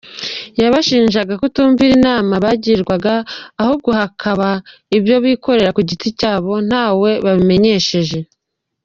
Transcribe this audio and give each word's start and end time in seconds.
Yabashinjaga 0.61 1.33
kutumvira 1.41 1.91
inama 1.99 2.33
bagirwaga 2.45 3.13
ahubwo 3.61 3.89
hakaba 3.99 4.47
ibyo 4.97 5.15
bikoreraga 5.25 5.75
ku 5.77 5.81
giti 5.89 6.07
cyabo 6.19 6.51
nta 6.69 6.85
we 6.99 7.11
babimenyesheje. 7.25 8.19